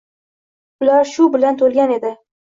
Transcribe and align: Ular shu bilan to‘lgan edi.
Ular 0.85 1.05
shu 1.09 1.27
bilan 1.35 1.59
to‘lgan 1.59 1.93
edi. 1.97 2.11